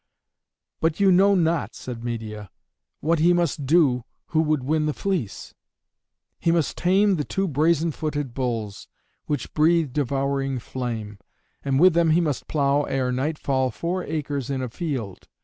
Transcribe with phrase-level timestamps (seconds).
[0.79, 2.49] "But you know not," said Medeia,
[3.01, 5.53] "what he must do who would win the fleece.
[6.39, 8.87] He must tame the two brazen footed bulls,
[9.27, 11.19] which breathe devouring flame,
[11.63, 15.27] and with them he must plow ere nightfall four acres in a field.